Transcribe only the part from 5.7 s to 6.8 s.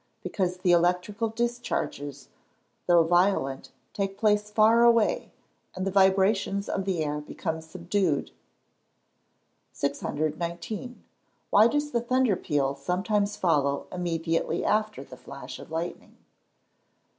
and the vibrations